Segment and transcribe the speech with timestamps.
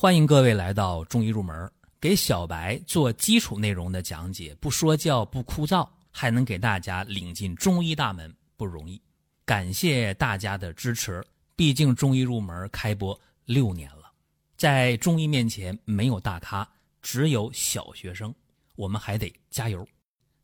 [0.00, 8.98] 欢迎各位来到中医入门，给小白做基础内容的讲解，不说教，不枯燥，还能给大家领进中医大门，不容易。
[9.44, 11.22] 感谢大家的支持，
[11.54, 14.10] 毕竟中医入门开播六年了，
[14.56, 16.66] 在中医面前没有大咖，
[17.02, 18.34] 只有小学生，
[18.76, 19.86] 我们还得加油。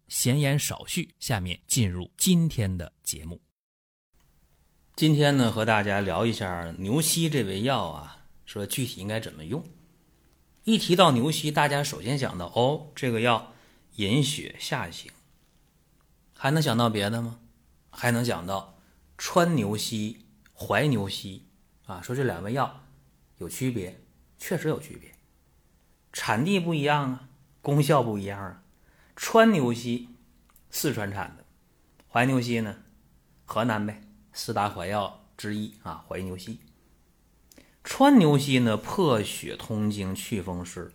[0.08, 3.40] 闲言少叙，下面进入今天的节目。
[4.96, 8.12] 今天呢，和大家聊一下牛膝这味药啊。
[8.56, 9.64] 说具体应该怎么用？
[10.64, 13.52] 一提到牛膝，大家首先想到哦，这个药
[13.96, 15.12] 引血下行。
[16.32, 17.38] 还能想到别的吗？
[17.90, 18.78] 还能想到
[19.16, 20.24] 川牛膝、
[20.54, 21.44] 怀牛膝
[21.86, 22.02] 啊？
[22.02, 22.84] 说这两味药
[23.38, 24.00] 有区别，
[24.38, 25.14] 确实有区别，
[26.12, 27.28] 产地不一样啊，
[27.62, 28.62] 功效不一样啊。
[29.14, 30.08] 川牛膝
[30.70, 31.44] 四川产的，
[32.10, 32.76] 怀牛膝呢，
[33.44, 36.60] 河南呗，四大怀药之一啊，怀牛膝。
[37.88, 40.90] 川牛膝呢，破血通经，祛风湿，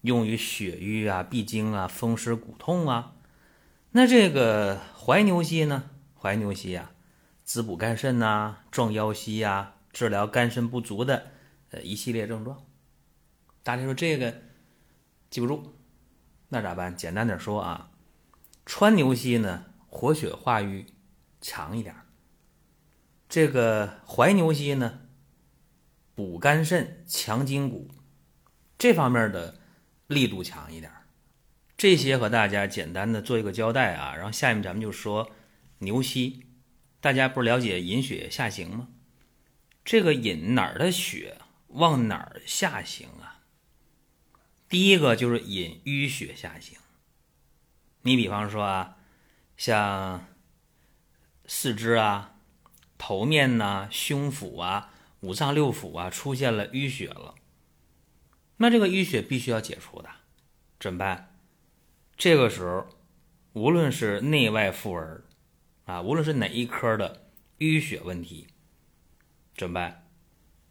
[0.00, 3.12] 用于血瘀啊、闭经啊、风湿骨痛啊。
[3.90, 5.90] 那这个怀牛膝呢？
[6.18, 6.92] 怀牛膝啊，
[7.44, 11.32] 滋补肝肾呐，壮腰膝呀，治疗肝肾不足的
[11.70, 12.64] 呃一系列症状。
[13.62, 14.34] 大家说这个
[15.28, 15.74] 记不住，
[16.48, 16.96] 那咋办？
[16.96, 17.90] 简单点说啊，
[18.64, 20.86] 川牛膝呢，活血化瘀
[21.42, 21.94] 强一点
[23.28, 25.00] 这个怀牛膝呢？
[26.14, 27.90] 补肝肾、强筋骨，
[28.78, 29.60] 这方面的
[30.06, 30.92] 力度强一点。
[31.76, 35.32] 这些和大家简单的做一个交代啊，然后下面咱们就说
[35.78, 36.46] 牛膝。
[37.00, 38.88] 大家不是了解引血下行吗？
[39.84, 43.42] 这个引哪儿的血往哪儿下行啊？
[44.68, 46.78] 第一个就是引淤血下行。
[48.02, 48.96] 你比方说啊，
[49.56, 50.26] 像
[51.44, 52.36] 四肢啊、
[52.96, 54.93] 头面呐、胸腹啊。
[55.24, 57.34] 五脏六腑啊，出现了淤血了，
[58.58, 60.10] 那这个淤血必须要解除的，
[60.78, 61.34] 怎么办？
[62.14, 62.86] 这个时候，
[63.54, 65.24] 无论是内外妇儿
[65.86, 68.48] 啊，无论是哪一科的淤血问题，
[69.56, 70.06] 怎么办？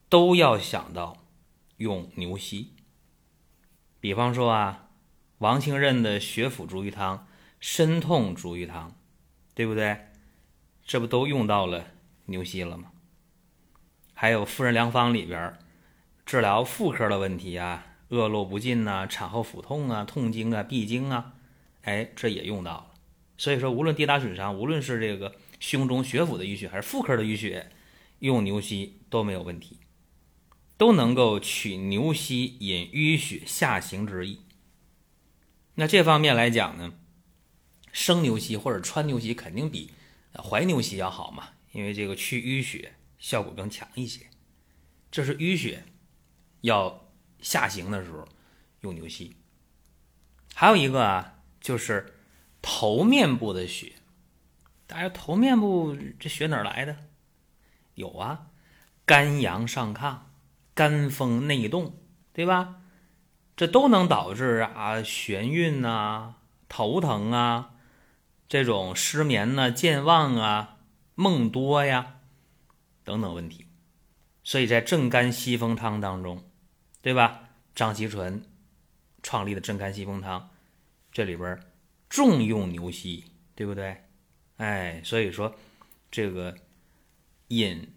[0.07, 1.25] 都要想到
[1.77, 2.75] 用牛膝。
[3.99, 4.91] 比方说啊，
[5.39, 7.27] 王清任的血府逐瘀汤、
[7.59, 8.95] 参痛逐瘀汤，
[9.55, 10.09] 对不对？
[10.85, 11.87] 这不都用到了
[12.27, 12.92] 牛膝了吗？
[14.13, 15.53] 还有妇人良方里边
[16.25, 21.33] 治疗妇科的问题啊，恶露不尽呐，产后腹痛啊，痛经啊，闭经啊，
[21.81, 22.87] 哎，这也用到了。
[23.37, 27.71] 所以说，无论跌打损伤，无论是这个胸中血府的淤血，还是妇科的淤血，
[28.19, 29.79] 用牛膝都没有问题，
[30.77, 34.39] 都能够取牛膝引淤血下行之意。
[35.75, 36.93] 那这方面来讲呢，
[37.91, 39.91] 生牛膝或者川牛膝肯定比
[40.35, 42.93] 怀牛膝要好嘛，因为这个去淤血。
[43.23, 44.29] 效果更强一些，
[45.09, 45.85] 这是淤血
[46.59, 47.07] 要
[47.39, 48.27] 下行的时候
[48.81, 49.37] 用牛膝。
[50.53, 52.15] 还有一个啊，就是
[52.61, 53.93] 头面部的血，
[54.85, 56.97] 大家头面部这血哪来的？
[57.95, 58.47] 有啊，
[59.05, 60.17] 肝阳上亢、
[60.73, 61.95] 肝风内动，
[62.33, 62.81] 对吧？
[63.55, 66.35] 这都能导致啊眩晕呐、
[66.67, 67.75] 头疼啊、
[68.49, 70.79] 这种失眠呐、健忘啊、
[71.15, 72.19] 梦多呀。
[73.03, 73.65] 等等问题，
[74.43, 76.43] 所以在正肝息风汤当中，
[77.01, 77.49] 对吧？
[77.75, 78.43] 张锡纯
[79.21, 80.51] 创立的正肝息风汤，
[81.11, 81.59] 这里边
[82.09, 83.25] 重用牛膝，
[83.55, 84.03] 对不对？
[84.57, 85.55] 哎，所以说
[86.11, 86.55] 这个
[87.47, 87.91] 引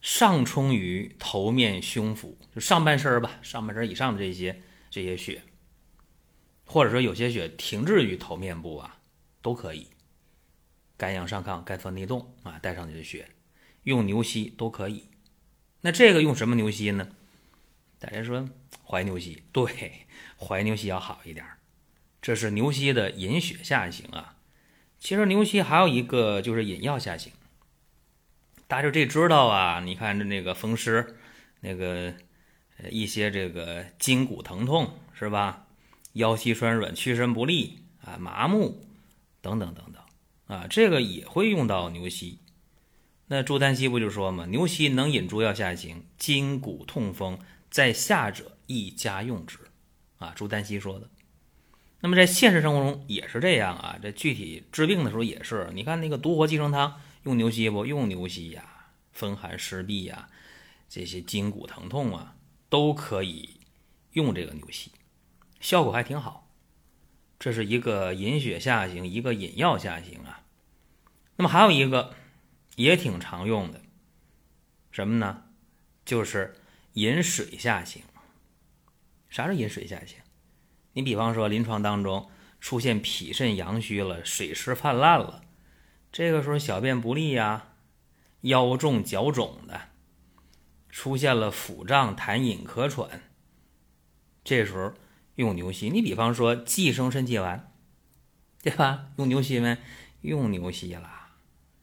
[0.00, 5.42] 上冲于头面胸腹，就上半身吧，上半身以上的这些这些血，
[6.64, 8.98] 或者说有些血停滞于头面部啊，
[9.42, 9.88] 都可以。
[10.96, 13.28] 肝阳上亢、肝风内动啊，带上你的血。
[13.88, 15.04] 用牛膝都可以，
[15.80, 17.08] 那这个用什么牛膝呢？
[17.98, 18.46] 大家说
[18.84, 20.06] 怀牛膝，对，
[20.38, 21.42] 怀牛膝要好一点。
[22.20, 24.36] 这是牛膝的引血下行啊。
[24.98, 27.32] 其实牛膝还有一个就是引药下行，
[28.66, 29.80] 大家这知道啊？
[29.80, 31.16] 你看这那个风湿，
[31.60, 32.12] 那个
[32.90, 35.66] 一些这个筋骨疼痛是吧？
[36.12, 38.84] 腰膝酸软、屈伸不利啊、麻木
[39.40, 40.02] 等等等等
[40.46, 42.40] 啊，这个也会用到牛膝。
[43.30, 47.38] 那朱丹溪不就说嘛，牛膝能引诸药下行，筋骨痛风
[47.70, 49.58] 在下者宜加用之，
[50.16, 51.10] 啊，朱丹溪说的。
[52.00, 57.84] 那么在现实生活中也是这样啊，这具体治病的时候也是，你看那个独活寄生汤用牛膝不？
[57.84, 58.64] 用牛膝呀，
[59.12, 60.30] 风寒湿痹呀，
[60.88, 62.34] 这些筋骨疼痛啊，
[62.70, 63.60] 都可以
[64.12, 64.90] 用这个牛膝，
[65.60, 66.48] 效果还挺好。
[67.38, 70.44] 这是一个引血下行，一个引药下行啊。
[71.36, 72.14] 那么还有一个。
[72.78, 73.80] 也挺常用的，
[74.92, 75.42] 什么呢？
[76.04, 76.54] 就是
[76.92, 78.04] 饮水下行。
[79.28, 80.18] 啥是饮水下行？
[80.92, 82.30] 你比方说临床当中
[82.60, 85.42] 出现脾肾阳虚了，水湿泛滥了，
[86.12, 87.72] 这个时候小便不利呀，
[88.42, 89.88] 腰重脚肿的，
[90.88, 93.22] 出现了腹胀、痰饮、咳喘，
[94.44, 94.94] 这时候
[95.34, 95.90] 用牛膝。
[95.90, 97.72] 你比方说寄生肾气丸，
[98.62, 99.08] 对吧？
[99.16, 99.78] 用牛膝没？
[100.20, 101.17] 用牛膝了，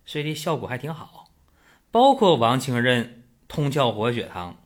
[0.05, 1.31] 所以这效果还挺好。
[1.91, 4.63] 包括王清任通窍活血汤，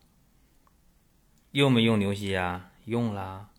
[1.51, 2.71] 用没用牛膝啊？
[2.85, 3.49] 用啦，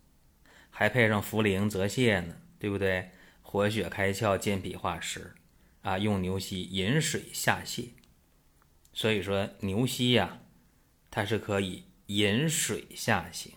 [0.71, 3.11] 还配上茯苓泽泻呢，对不对？
[3.43, 5.35] 活血开窍、健脾化湿
[5.83, 7.91] 啊，用牛膝引水下泻。
[8.93, 10.41] 所以说牛膝呀，
[11.11, 13.53] 它是可以引水下行，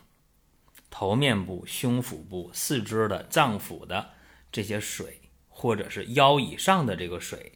[0.92, 4.12] 头面部、胸腹部、四肢的脏腑的
[4.52, 7.54] 这些水，或者是腰以上的这个水，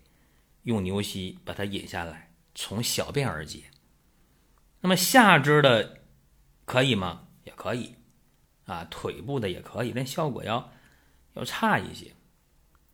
[0.68, 2.34] 用牛膝把它引下来。
[2.54, 3.66] 从小便而解，
[4.82, 6.02] 那么下肢的
[6.66, 7.28] 可以吗？
[7.44, 7.96] 也可以，
[8.66, 10.74] 啊，腿部的也可以，但效果要
[11.36, 12.12] 要差一些。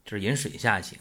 [0.06, 1.00] 这是引水下行，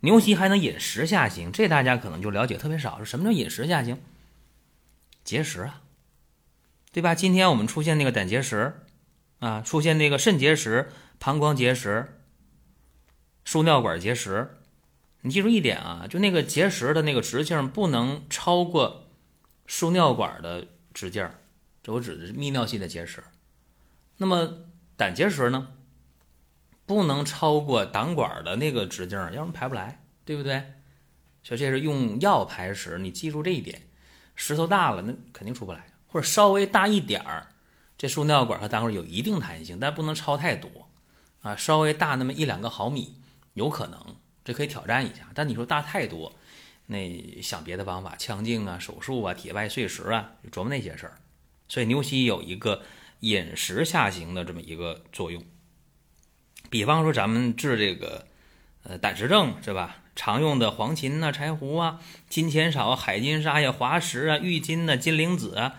[0.00, 3.04] 牛膝还能引食下行，这大家可能就了解特别少。
[3.04, 4.02] 什么叫引食下行？
[5.22, 5.82] 结石啊，
[6.90, 7.14] 对吧？
[7.14, 8.80] 今天我们出现那个胆结石
[9.38, 12.18] 啊，出现那个肾结石、膀胱结石、
[13.44, 14.58] 输尿管结石。
[15.26, 19.06] 你记住一点啊，就那个结石的那个直径不能超过
[19.64, 21.26] 输尿管的直径，
[21.82, 23.24] 这我指的是泌尿系的结石。
[24.18, 24.46] 那么
[24.98, 25.68] 胆结石呢，
[26.84, 30.62] 不能超过胆管的那个直径，要不然排不来，对不对？
[31.42, 33.80] 所以这是用药排石，你记住这一点。
[34.34, 37.46] 石头大了，那肯定出不来，或者稍微大一点儿，
[37.96, 40.68] 这输尿管和胆管有一定弹性，但不能超太多
[41.40, 43.14] 啊，稍微大那么一两个毫米，
[43.54, 44.16] 有可能。
[44.44, 46.34] 这可以挑战一下，但你说大太多，
[46.86, 51.18] 那想别的方法，腔镜啊、手术啊、体外碎石啊，琢磨那些事儿。
[51.68, 52.82] 所以牛膝有一个
[53.20, 55.42] 饮食下行的这么一个作用。
[56.68, 58.26] 比方说咱们治这个
[58.82, 59.96] 呃胆石症是吧？
[60.16, 65.74] 常用的黄芩呐、柴胡啊、金钱草、海金沙呀、滑石啊、郁金呐、金铃子啊、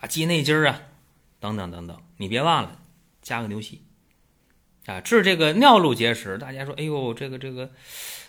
[0.00, 0.80] 啊鸡内金啊
[1.38, 2.80] 等等等等，你别忘了
[3.22, 3.82] 加个牛膝。
[4.86, 7.70] 啊，治这个尿路结石，大家说，哎呦，这个这个，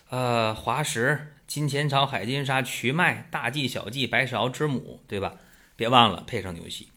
[0.10, 5.36] 呃，滑石、金钱草、海金沙、瞿麦、大蓟、小蓟、白芍、知母，对吧？
[5.76, 6.90] 别忘了配上牛膝，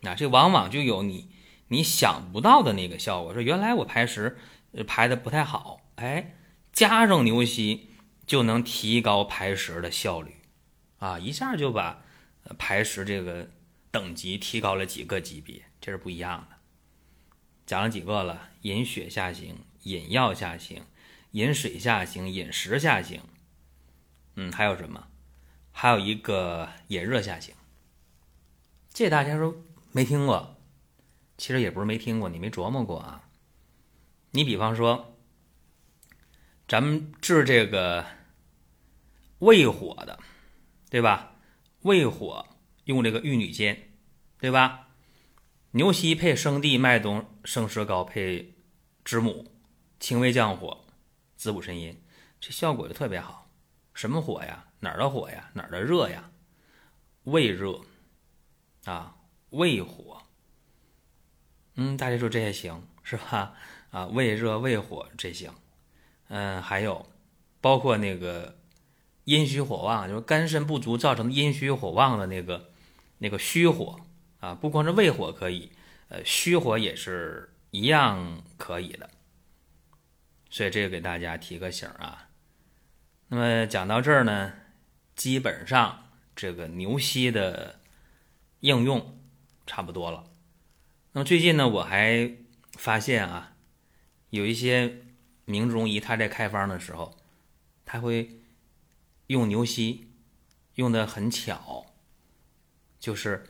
[0.00, 1.30] 那这往往就有你
[1.68, 3.32] 你想不到的那个效果。
[3.32, 4.36] 说原来我排石
[4.86, 6.36] 排的不太好，哎，
[6.70, 7.88] 加上牛膝
[8.26, 10.36] 就能提高排石的效率，
[10.98, 12.02] 啊，一下就把
[12.58, 13.48] 排石这个
[13.90, 16.56] 等级提高了几个级别，这是不一样的。
[17.64, 18.50] 讲了几个了？
[18.66, 19.54] 引血下行，
[19.84, 20.82] 引药下行，
[21.30, 23.20] 引水下行，饮食下行。
[24.34, 25.06] 嗯，还有什么？
[25.70, 27.54] 还有一个引热下行。
[28.92, 29.54] 这大家说
[29.92, 30.56] 没听过，
[31.38, 33.28] 其实也不是没听过，你没琢磨过啊。
[34.32, 35.16] 你比方说，
[36.66, 38.04] 咱们治这个
[39.38, 40.18] 胃火的，
[40.90, 41.36] 对吧？
[41.82, 42.44] 胃火
[42.86, 43.92] 用这个玉女煎，
[44.40, 44.88] 对吧？
[45.70, 48.55] 牛膝配生地、麦冬、生石膏配
[49.06, 49.46] 知母，
[50.00, 50.84] 清胃降火，
[51.36, 51.96] 滋补肾阴，
[52.40, 53.48] 这效果就特别好。
[53.94, 54.64] 什么火呀？
[54.80, 55.48] 哪儿的火呀？
[55.52, 56.28] 哪儿的热呀？
[57.22, 57.82] 胃热
[58.84, 59.14] 啊，
[59.50, 60.22] 胃火。
[61.76, 63.54] 嗯，大家说这也行是吧？
[63.92, 65.52] 啊，胃热、胃火这行。
[66.26, 67.06] 嗯，还有
[67.60, 68.58] 包括那个
[69.22, 72.72] 阴虚火旺，就是肝肾不足造成的阴虚火旺的那个
[73.18, 74.00] 那个虚火。
[74.40, 75.70] 啊，不光是胃火可以，
[76.08, 79.10] 呃，虚火也是一样可以的，
[80.50, 82.28] 所以这个给大家提个醒啊。
[83.28, 84.52] 那么讲到这儿呢，
[85.14, 87.80] 基本上这个牛膝的
[88.60, 89.18] 应用
[89.66, 90.24] 差不多了。
[91.12, 92.36] 那么最近呢，我还
[92.72, 93.56] 发现啊，
[94.30, 95.02] 有一些
[95.44, 97.16] 名中医他在开方的时候，
[97.84, 98.40] 他会
[99.26, 100.10] 用牛膝，
[100.74, 101.86] 用的很巧，
[102.98, 103.46] 就是。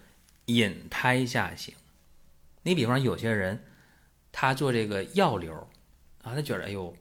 [0.48, 1.74] 引胎下行，
[2.62, 3.64] 你比方有些人，
[4.38, 5.50] 他做这个药流
[6.22, 6.94] 啊，他觉得哎呦，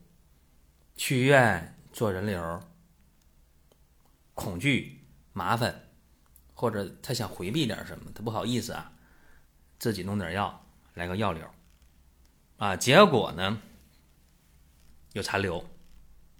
[0.96, 2.64] 去医院做人流，
[4.34, 5.02] 恐惧
[5.34, 5.90] 麻烦，
[6.54, 8.94] 或者他想回避点什么，他不好意思啊，
[9.78, 11.46] 自己弄点药来个药流，
[12.56, 13.62] 啊，结果呢
[15.12, 15.70] 有残留，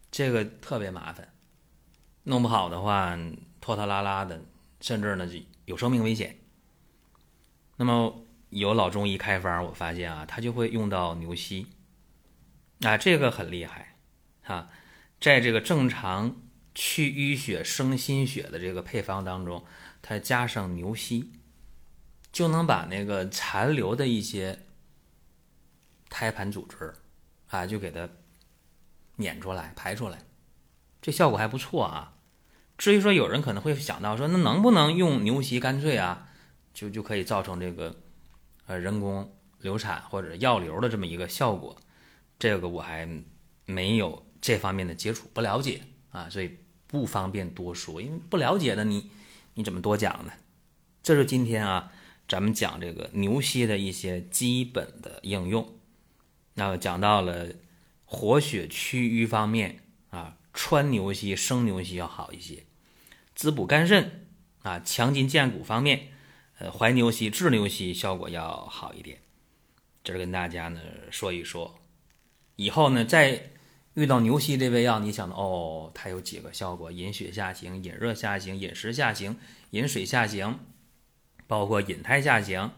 [0.10, 1.34] 这个特别麻烦，
[2.24, 3.20] 弄不好的话
[3.60, 4.42] 拖拖拉拉的，
[4.80, 6.40] 甚至呢就有生命危险。
[7.76, 8.25] 那么
[8.56, 11.68] 有老中医开方，我发现啊，他就会用到牛膝，
[12.80, 13.98] 啊，这个很厉害，
[14.44, 14.70] 啊，
[15.20, 16.38] 在这个正常
[16.74, 19.66] 去淤血生心血的这个配方当中，
[20.02, 21.34] 它加上牛膝，
[22.32, 24.60] 就能把那个残留的一些
[26.08, 26.94] 胎盘组织
[27.48, 28.08] 啊，就给它
[29.18, 30.20] 撵出来、排出来，
[31.02, 32.14] 这效果还不错啊。
[32.78, 36.30] 至于说有人可能会想到说，那能不能用牛膝干脆啊，
[36.74, 38.02] 就就可以造成这个
[38.66, 41.76] 呃人工流产或者药流的这么一个效果？
[42.38, 43.08] 这个我还
[43.66, 45.82] 没有这方面的接触，不了解
[46.12, 46.58] 啊，所以
[46.88, 48.02] 不方便多说。
[48.02, 49.10] 因为不了解的你，
[49.54, 50.32] 你怎么多讲呢？
[51.02, 51.92] 这是今天啊，
[52.28, 55.78] 咱们讲这个牛膝的一些基本的应用。
[56.56, 57.48] 那么讲到了
[58.06, 59.80] 活血祛瘀方面
[60.10, 60.38] 啊。
[60.58, 62.64] 川牛膝、生牛膝要好一些，
[63.36, 64.26] 滋补肝肾
[64.62, 66.14] 啊，强筋健骨方面，
[66.58, 69.20] 呃，怀牛膝、治牛膝效果要好一点。
[70.04, 70.80] 这是跟大家呢
[71.12, 71.80] 说一说，
[72.56, 73.52] 以后呢再
[73.96, 79.38] 遇到牛膝这味药，你想到哦，它有几个效果：引血下行、引热下行、饮食下行、
[79.72, 80.60] 引水下行，
[81.48, 82.72] 包括引胎下行，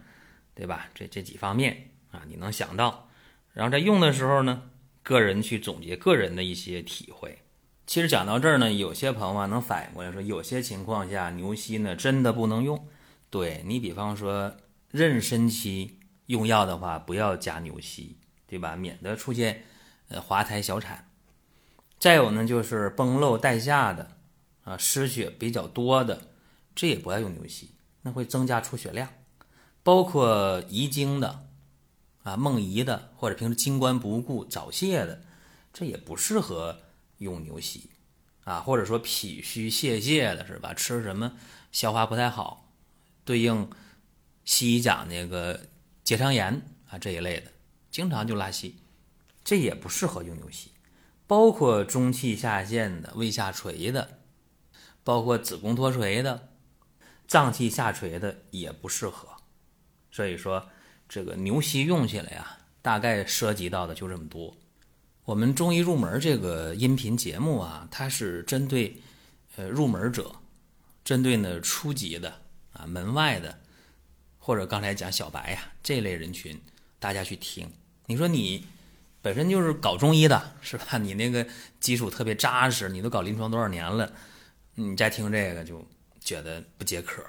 [0.55, 0.89] 对吧？
[0.95, 3.09] 这这几方面啊，你能想到，
[3.53, 4.69] 然后在用的时候呢，
[5.03, 7.39] 个人去总结个人的一些体会。
[7.85, 12.87] 其实讲到这儿呢，有些朋友啊能反应过来，说有些情况下牛膝呢真的不能用。
[13.37, 14.51] 对你比方说
[14.91, 18.17] 妊娠期用药的话，不要加牛膝，
[18.47, 18.75] 对吧？
[18.75, 19.63] 免得出现
[20.07, 21.07] 呃滑胎小产。
[21.99, 24.17] 再有呢就是崩漏带下的
[24.63, 26.29] 啊失血比较多的，
[26.75, 29.07] 这也不要用牛膝，那会增加出血量。
[29.83, 31.47] 包括遗精的
[32.23, 35.21] 啊梦遗的，或者平时精关不顾早泄的，
[35.71, 36.79] 这也不适合。
[37.19, 37.89] 用牛膝，
[38.43, 40.71] 啊，或者说脾虚泄泻的是吧？
[40.75, 41.33] 吃什么
[41.71, 42.66] 消化不太好，
[43.27, 43.69] 对应
[44.45, 45.67] 西医讲那个
[46.01, 47.51] 结肠炎啊这一类的，
[47.91, 48.77] 经常就拉稀，
[49.43, 50.71] 这也不适合用牛膝。
[51.27, 54.19] 包括中气下陷的、胃下垂的，
[55.03, 56.53] 包括子宫脱垂的、
[57.27, 59.27] 脏器下垂的也不适合。
[60.09, 60.69] 所以说，
[61.09, 64.55] 这个牛膝用起来呀，大概涉及到的就这么多。
[65.25, 69.01] 我们中医入门这个音频节目啊，它是针对
[69.57, 70.33] 呃入门者，
[71.03, 72.41] 针对呢初级的
[72.77, 73.59] 啊门外的，
[74.37, 76.61] 或者刚才讲小白呀这类人群，
[76.99, 77.71] 大家去听。
[78.05, 78.65] 你说你
[79.21, 80.97] 本身就是搞中医的，是吧？
[80.97, 81.45] 你那个
[81.79, 84.13] 基础特别扎实，你都搞临床多少年了，
[84.75, 85.85] 你再听这个就
[86.21, 87.21] 觉得不解渴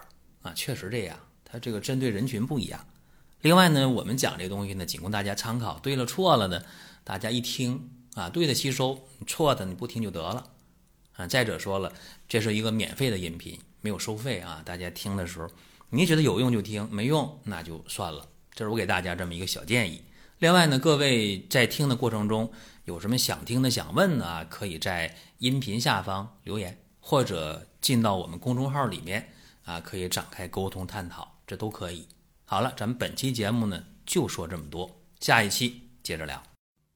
[0.42, 0.52] 啊。
[0.54, 2.86] 确实这样，它这个针对人群不一样。
[3.40, 6.62] 另外呢，我们讲这东西呢，仅供大家参考，对了错了呢。
[7.04, 10.50] 大家一听啊，对的吸收，错的你不听就得了
[11.14, 11.26] 啊。
[11.26, 11.92] 再者说了，
[12.28, 14.62] 这是一个免费的音频，没有收费啊。
[14.64, 15.48] 大家听的时候，
[15.90, 18.26] 你觉得有用就听，没用那就算了。
[18.52, 20.02] 这是我给大家这么一个小建议。
[20.38, 22.50] 另外呢，各位在听的过程中
[22.84, 29.28] 有什么想听的、想问的啊，可以在音频下方留言，或者进到我们公众号里面
[29.64, 32.06] 啊，可以展开沟通探讨，这都可以。
[32.44, 36.42] 好了，咱们本期节目呢就说这么多，下一期接着聊。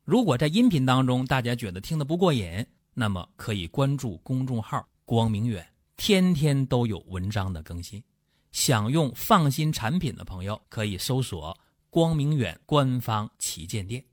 [0.04, 8.02] 如果在音频当中大家觉得听得不过瘾，那么可以关注公众号“光明远”，天天都有文章的更新。
[8.50, 11.58] 想用放心产品的朋友，可以搜索
[11.88, 14.04] “光明远”官方旗舰店。